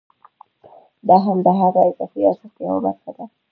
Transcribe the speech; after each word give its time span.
دا 1.07 1.15
هم 1.25 1.37
د 1.45 1.47
هغه 1.61 1.81
اضافي 1.89 2.21
ارزښت 2.29 2.57
یوه 2.65 2.79
برخه 2.85 3.09
ده 3.17 3.25